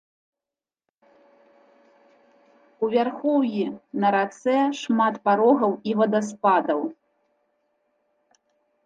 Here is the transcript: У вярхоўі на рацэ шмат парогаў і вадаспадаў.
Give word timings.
У 2.87 2.89
вярхоўі 2.93 3.65
на 4.05 4.11
рацэ 4.15 4.55
шмат 4.79 5.13
парогаў 5.29 5.71
і 5.93 5.95
вадаспадаў. 6.01 6.81